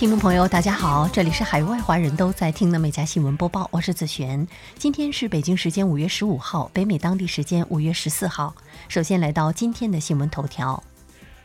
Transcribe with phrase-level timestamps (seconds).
[0.00, 4.48] 听众朋友，大家好，这里是海外华人都在听的每家新闻播报，我是子璇。
[4.78, 8.54] 今天是北京时间五月十五号，北美当地时间五月十四号。
[8.88, 10.82] 首先来到今天的新闻头条。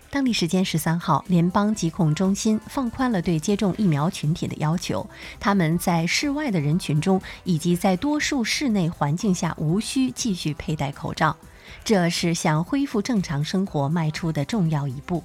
[0.09, 5.05] 当地时间十三号，联邦疾控中心放宽了对接种疫苗群体的要求，
[5.37, 11.35] 他们在室外的人群中以及在多数室内环境下无需继续佩戴口罩，
[11.83, 15.21] 这是向恢复正常生活迈出的重要一步。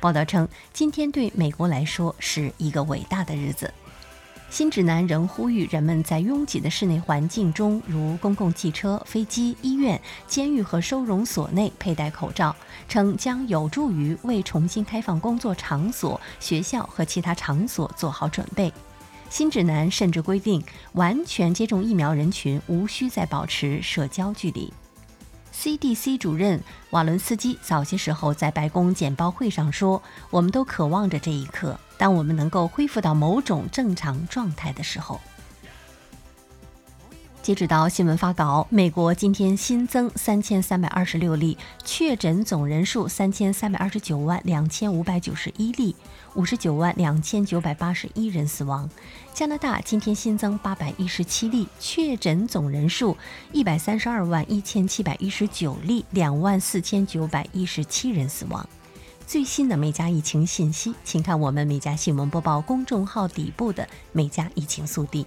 [0.00, 3.72] 报道称，今天对美国来说是一个伟大的日子。
[4.48, 12.56] 新指南仍呼吁人们在拥挤的室内环境中，如公共汽车、飞机、医院、监狱和收容所内佩戴口罩，
[12.88, 18.72] 称将有助于为重新开放工作场所、学校和其他场所做好准备。
[19.28, 20.64] 新指南甚至规定，
[20.94, 24.72] 完全接种疫苗人群无需再保持社交距离。
[25.54, 35.20] CDC 主任瓦伦斯基早些时候在白宫简报会上说：“我们都渴望着这一刻，当我们能够恢复到某种正常状态的时候。”
[37.42, 45.96] 截止到新闻发稿，美国今天新增三千三百二十六例确诊，总人数三千三百二十九万两千五百九十一例，
[46.34, 48.88] 五十九万两千九百八十一人死亡。
[49.32, 53.16] 加拿大今天新增八百一十七例确诊，总人数
[53.52, 58.68] 一百三十二万一千七百一十九例，两万四千九百一十七人死亡。
[59.26, 65.26] 最新的美加疫情信息，请看我们美加新闻播报公众号底部的美加疫情速递。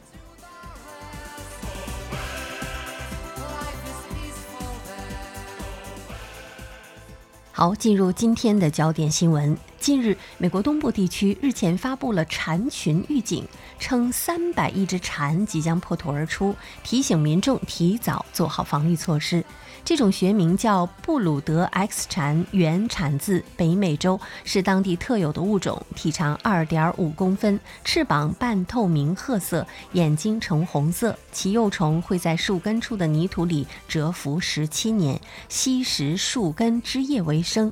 [7.55, 9.55] 好，进入今天的焦点新闻。
[9.83, 13.45] 近日，美国东部地区日前发布了蝉群预警，
[13.77, 16.55] 称三百亿只蝉即将破土而出，
[16.85, 19.43] 提醒民众提早做好防御措施。
[19.83, 31.19] 这种学名叫布鲁德 X 蝉，原产自北美洲，是当地特有的物种，体长二点五公分，翅膀半透明褐色，眼睛呈红色。
[31.33, 37.69] 其幼虫会在树根处的泥土里蛰伏十七年，吸食树根枝叶为生。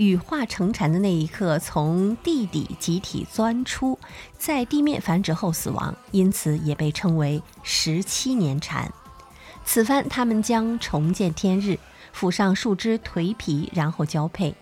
[0.00, 3.98] 羽化成蝉的那一刻，从地底集体钻出，
[4.38, 8.90] 在地面繁殖后死亡，因此也被称为十七年蝉。
[9.62, 11.78] 此番，它们将重见天日，
[12.14, 14.54] 附上树枝蜕皮，然后交配。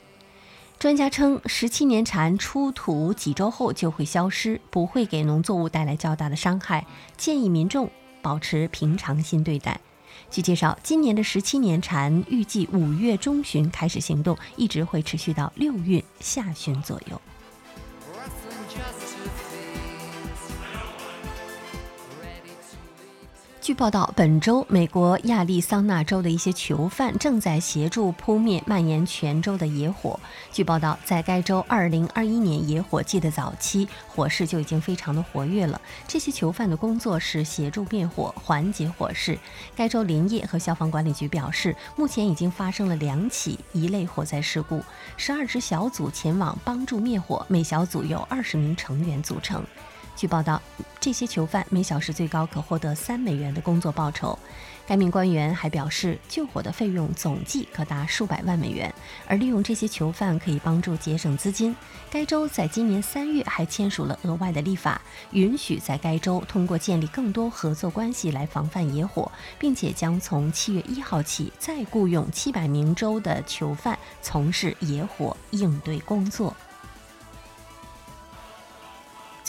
[0.76, 6.84] 专家称，十七年蝉出土几周后就会消失，不会给农作物带来较大的伤害，
[7.16, 7.88] 建议民众
[8.20, 9.80] 保持平常心对待。
[10.30, 17.20] 据介绍，今年的十七年蝉预计五月中旬开始行动，一直会持续到六月下旬左右。
[23.68, 30.18] 据报道，本周美国亚利桑那州的一些囚犯正在协助扑灭蔓延全州的野火。
[30.50, 35.78] 据报道，在该州2021年野火季的早期，火势就已经非常的活跃了。
[36.06, 39.38] 这些囚犯的工作是协助灭火、缓解火势。
[39.76, 44.82] 该州林业和消防管理局表示，目前已经发生了两起一类火灾事故，
[45.18, 49.62] 十二支小组前往帮助灭火，每小组由二十名成员组成。
[50.18, 50.60] 据报道，
[50.98, 54.36] 这些囚犯每小时最高可获得三美元的工作报酬。
[54.84, 58.92] 该名官员还表示，救火的费用总计可达数百万美元，
[59.28, 61.72] 而利用这些囚犯可以帮助节省资金。
[62.10, 76.52] 该州在今年三月还签署了额外的立法，允许在该州通过建立更多合作关系来防范野火，并且将从七月一号起再雇佣七百名州的囚犯从事野火应对工作。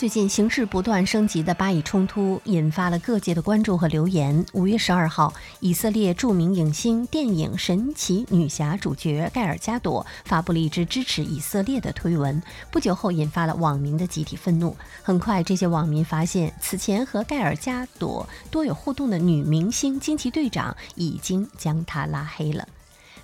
[0.00, 4.46] 最近形势不断升级的巴以冲突引发了各界的关注和留言。
[4.54, 14.74] 五月十二号，以色列著名影星、电影《神奇女侠》主角盖尔加朵发布了一支支持以色列的推文，不久后引发了网民的集体愤怒。
[15.02, 22.66] 很快，这些网民发现，此前和盖尔加朵多有互动的女明星惊奇队长已经将她拉黑了。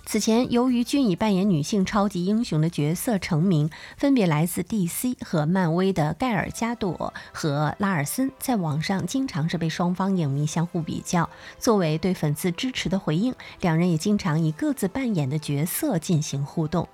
[0.09, 11.29] 此前，由于均以扮演女性超级英雄的角色成名，分别来自 DC 和漫威的盖尔加朵和拉尔森，在网上经常是被双方影迷相互比较。
[11.59, 16.87] 作为对粉丝支持的回应，两人也经常以各自扮演的角色进行互动。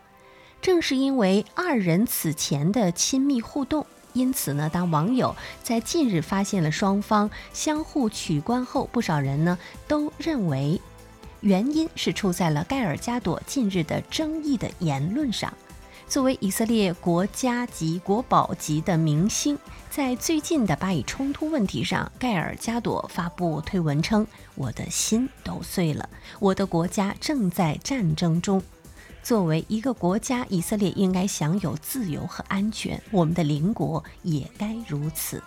[0.59, 10.81] 正是因为二人此前的亲密互动，因此呢，当网友在近日发现了双方相互取关后，不少人呢都认为。
[11.43, 15.53] 原因是出在了盖尔加朵近日的争议的言论上。
[16.07, 19.57] 作为以色列国家级国宝级的明星，
[19.89, 24.25] 在最近的巴以冲突问题上，盖尔加朵发布推文称
[24.55, 26.07] ：“我的心都碎了，
[26.39, 28.61] 我的国家正在战争中。”
[29.21, 35.41] 作为一个国家，以色列应该享有自由和安全，我们的邻国也该如此。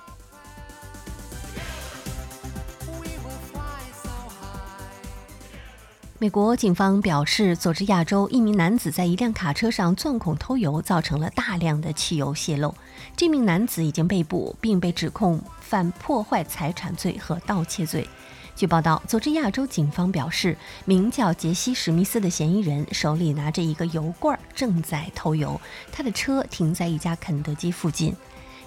[6.18, 12.74] 美国警方表示，佐治亚州一名男子在一辆卡车上钻孔偷油，造成了大量的汽油泄漏。
[13.14, 18.08] 这名男子已经被捕，并被指控犯破坏财产罪和盗窃罪。
[18.54, 25.60] 据报道，佐治亚州警方表示，名叫杰西·史密斯的嫌疑人手里拿着一个油罐，正在偷油。
[25.92, 28.16] 他的车停在一家肯德基附近。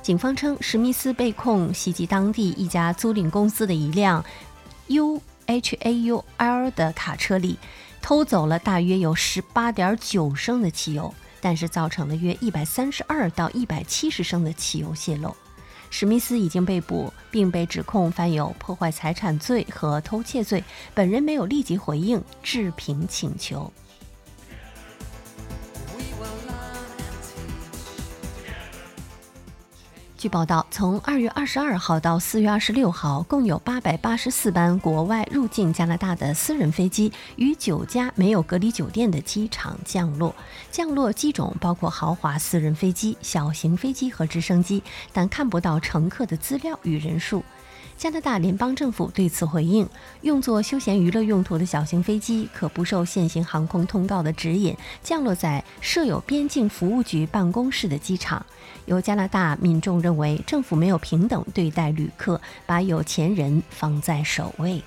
[0.04, 4.24] 警方称，史密斯被控袭击当地一家租赁公司的一辆
[4.90, 5.20] U。
[5.50, 7.58] H A U L 的卡车里
[8.04, 11.12] 偷走了大约有十八点九升的汽油，
[11.42, 15.36] 但是造成了约一百三十二到一百七十升的汽油泄漏。
[15.90, 20.64] 史密斯已经被捕，并被指控犯有破坏财产罪和偷窃罪，
[20.94, 23.74] 本人没有立即回应置评请求。
[30.20, 40.36] 据报道，从二月二十二号到四月二十六号，共有八百八十四班国外入境加拿大的私人飞机与九家没有隔离酒店的机场降落。
[40.70, 44.84] 降落机种包括豪华私人飞机、小型飞机和直升机，
[45.14, 47.42] 但看不到乘客的资料与人数。
[48.00, 49.86] 加拿大联邦政府对此回应：
[50.22, 54.74] 用作休闲娱乐用途的小型飞机可不受现行航空通告的指引
[55.04, 58.46] 降落在设有边境服务局办公室的机场。
[58.86, 64.82] 有加拿大民众认为政府没有平等对待旅客，把有钱人放在首位。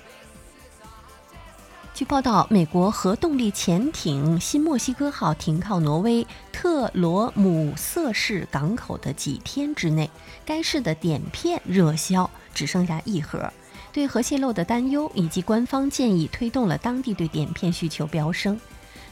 [1.93, 10.09] 据报道，美国核动力潜艇“新墨西哥号”停靠挪威特罗姆瑟市港口的几天之内，
[10.43, 12.27] 该市的碘片热销。
[12.51, 13.53] 只剩下一盒，
[13.91, 18.59] 对核泄漏的担忧以及官方建议，推动了当地对碘片需求飙升。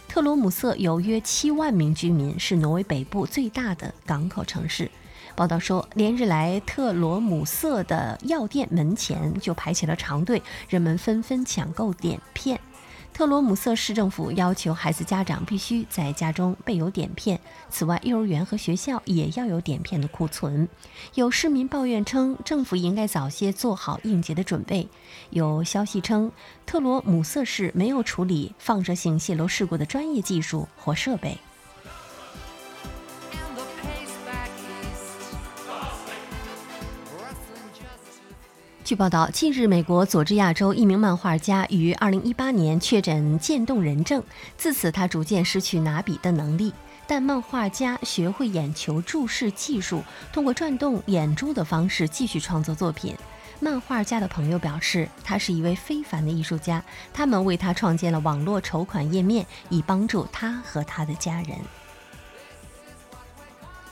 [0.08, 4.90] 特罗姆瑟有约七万名居民，是挪威北部最大的港口城市。
[5.36, 12.60] 报道说，连日来特罗姆瑟的药店门前就排起了长队，人们纷纷抢购碘片。
[13.22, 17.40] 特罗姆瑟市政府要求孩子家长必须在家中备有碘片。
[17.70, 20.68] 此外，幼儿园和学校也要有碘片的库存。
[21.14, 24.90] 有市民抱怨称，政府应该早些做好应急的准备。
[25.30, 26.32] 有消息称，
[26.66, 31.38] 特罗姆瑟市没有处理放射性泄漏事故的专业技术或设备。
[38.92, 44.22] 据报道，近日，美国佐治亚州一名漫画家于2018年确诊渐冻人症，
[44.58, 46.74] 自此他逐渐失去拿笔的能力。
[47.08, 50.04] 但漫画家学会眼球注视技术，
[50.34, 53.16] 通过转动眼珠的方式继续创作作品。
[53.62, 56.84] 漫画家的朋友表示，他是一位非凡的艺术家，
[57.14, 61.58] 他们为他创建了网络筹款页面，以帮助他和他的家人。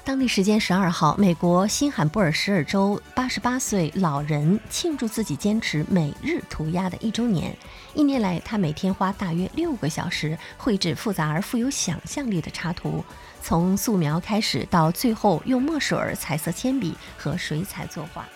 [0.09, 7.55] 当地时间十二号，美国新罕布尔什尔州八十八岁老人庆祝自己坚持每日涂鸦的一周年。
[7.93, 13.05] 一年来，他每天花大约六个小时绘制复杂而富有想象力的插图，
[13.43, 18.27] 从素描开始，到最后用墨水、彩色铅笔和水彩作画。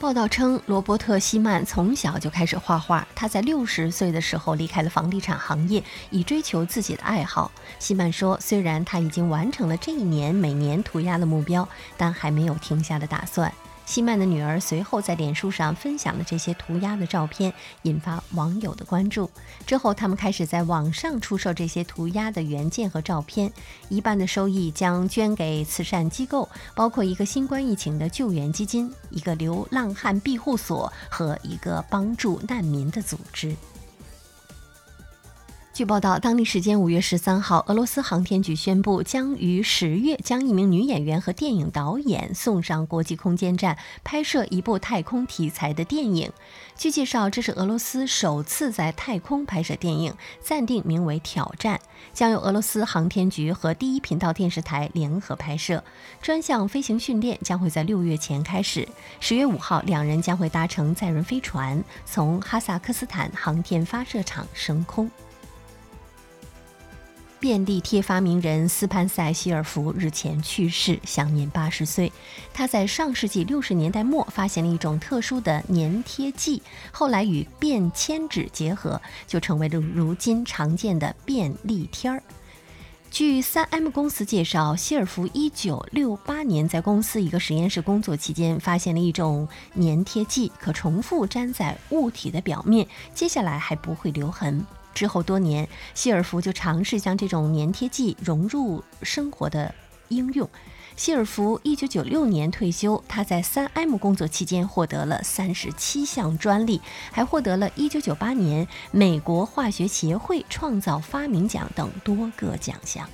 [0.00, 3.06] 报道称，罗伯特·希曼从小就开始画画。
[3.16, 7.50] 他在六十岁的时候离开了房地产行业，以追求自己的爱好。
[7.80, 13.52] 希曼说：“虽然他已经完成了这一年每年涂鸦的目标，但还没有停下的打算。”
[13.88, 17.50] 西曼的女儿随后在脸书上分享了这些涂鸦的照片，
[17.84, 19.30] 引发网友的关注。
[19.66, 23.50] 之后，他们开始在网上出售这些涂鸦的原件和照片，
[23.88, 33.56] 一半的收益将捐给慈善机构，包括一个新冠疫情的救援基金、一个流浪汉庇护所和一个帮助难民的组织。
[35.78, 46.32] 据报道，当地时间五月十三号，俄罗斯航天局宣布将于十月将一名女演员和电影导演送上国际空间站，拍摄一部太空题材的电影。
[46.76, 51.76] 据介绍，这是俄罗斯首次在太空拍摄电影，暂定名为《挑战》，
[52.12, 55.84] 将由俄罗斯航天局和第一频道电视台联合拍摄。
[56.20, 58.88] 专项飞行训练将会在六月前开始。
[59.20, 65.08] 十月五号，两人将会搭乘载人飞船，从哈萨克斯坦航天发射场升空。
[67.40, 72.12] 便利贴发明人斯潘塞希尔福日前去世，享年八十岁。
[72.52, 82.22] 他在上世纪六十年代末发现了一种特殊的粘贴剂，后来与便签纸结合，就成为了如今常见的便利贴儿。
[83.10, 94.66] 据三 M 公司介绍，希尔福一九六八年在公司一个实验室工作期间，发现了一种粘贴剂，可重复粘在物体的表面，接下来还不会留痕。
[94.94, 99.74] 之后多年，希尔弗就尝试将这种粘贴剂融入生活的
[100.08, 100.48] 应用。
[100.96, 106.80] 希尔弗一九九六年退休，他在三 M 工作期间获得了三十七项专利，
[107.12, 113.08] 还获得了一九九八年美国化学协会创造发明奖等多个奖项。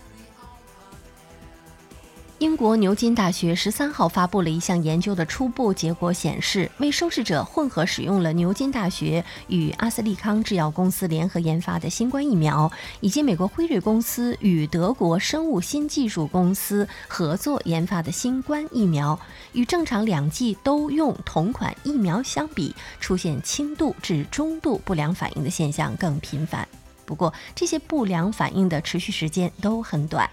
[2.45, 12.71] 英国牛津大学十三号发布了一项研究的初步结果，显示为受试者混合使用了牛津大学与阿斯利康制药公司联合研发的新冠疫苗，
[13.01, 19.19] 以及美国辉瑞公司与德国生物新技术公司合作研发的新冠疫苗，
[19.55, 26.69] 与正常两剂都用同款疫苗相比，出现轻度至中度不良反应的现象更频繁。
[27.07, 30.29] 不过，这些不良反应的持续时间都很短。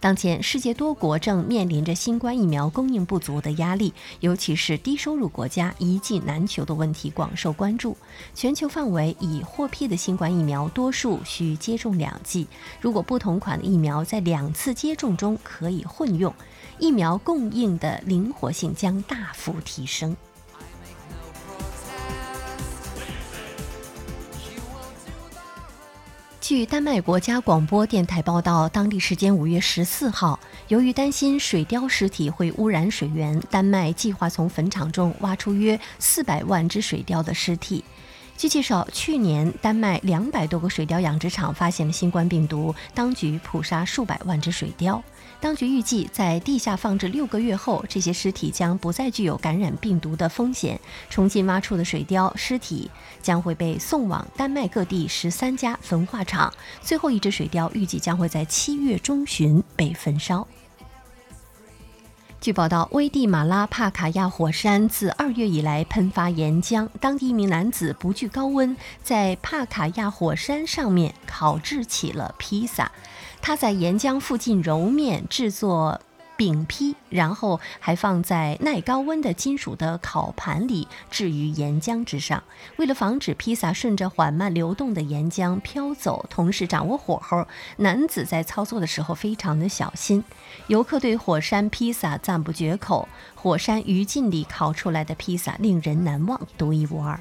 [0.00, 7.94] 当前，世界多国正面临着新冠疫苗供应不足的压力，尤其是低收入国家一剂难求的问题广受关注。
[8.34, 12.46] 全球范围已获批的新冠疫苗，多数需接种两剂。
[12.80, 16.34] 如果不同款的疫苗在两次接种中可以混用，
[16.78, 20.16] 疫苗供应的灵活性将大幅提升。
[26.50, 37.84] 据丹麦国家广播电台报道，当地时间五月十四号，由于担心水貂尸体会污染水源，丹麦计划从坟场中挖出约四百万只水貂的尸体。
[38.40, 44.98] 据介绍，去年丹麦两百多个水貂养殖场发现了新冠病毒，当局捕杀数百万只水貂。
[45.42, 50.80] 当局预计，在地下放置六个月后，这些尸体将不再具有感染病毒的风险。
[51.10, 56.50] 重新挖出的水貂尸体将会被送往丹麦各地十三家焚化厂。
[56.80, 60.48] 最后一只水貂预计将会在七月中旬被焚烧。
[62.40, 72.90] 据报道，危地马拉帕卡亚火山自二月以来喷发岩浆，当地一名男子不惧高温，在帕卡亚火山上面烤制起了披萨。
[73.42, 76.00] 他在岩浆附近揉面制作
[76.40, 82.42] 饼坯，然后还放在耐高温的金属的烤盘里置于岩浆之上。
[82.78, 90.24] 为了防止披萨顺着缓慢流动的岩浆飘走，同时掌握火候，男子在操作的时候非常的小心。
[90.68, 97.20] 游客对火山披萨赞不绝口，火山余烬里烤出来的披萨令人难忘，独一无二。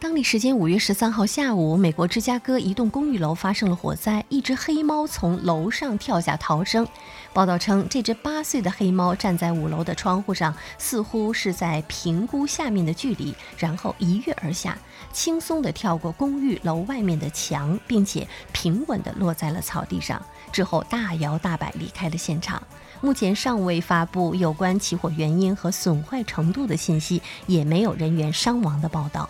[0.00, 6.88] 当地时间五月十三号下午，美国芝加哥一栋公寓楼发生了火灾，一只黑猫从楼上跳下逃生。
[7.34, 14.78] 报道称，这只八岁的黑猫站在五楼的窗户上，似乎是在评估下面的距离，然后一跃而下，
[15.12, 22.62] 轻松地跳过公寓楼外面的墙，并且平稳地落在了草地上，之后大摇大摆离开了现场。
[23.02, 29.28] 目前尚未发布有关起火原因和损坏程度的信息，也没有人员伤亡的报道。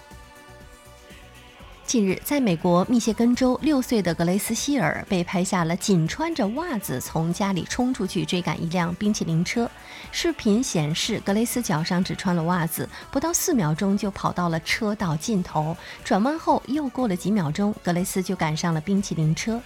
[1.91, 9.69] 近日，在美国密歇根州，六岁的格雷斯希尔被拍下了仅穿着袜子从家里冲出去追赶一辆冰淇淋车。
[10.13, 19.61] 视频显示，格雷斯脚上只穿了袜子，不到四秒钟就跑到了车道尽头，转弯后又过了几秒钟，格雷斯就赶上了冰淇淋车。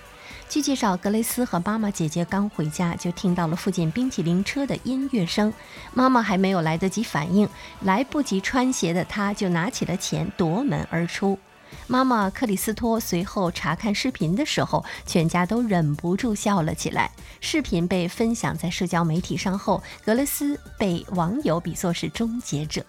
[0.49, 5.52] 据介绍，格雷斯和妈妈、姐姐刚回家，就听到了附近冰淇淋车的音乐声。
[5.93, 7.47] 妈妈还没有来得及反应，
[7.83, 11.38] 来不及穿鞋的她就拿起了钱夺门而出。
[11.87, 17.11] 妈妈克里斯托随后查看视频的时候，全家都忍不住笑了起来。
[17.40, 22.85] 视频被分享在社交媒体上后，格雷斯被网友比作是终结者。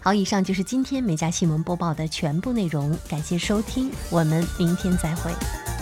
[0.00, 5.75] 好，以上就是今天美家新闻播报的全部内容，感谢收听，我们明天再会。